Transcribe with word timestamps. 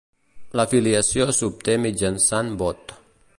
La 0.59 0.63
filiació 0.71 1.27
s'obté 1.41 1.77
mitjançant 1.85 2.51
vot. 2.63 2.97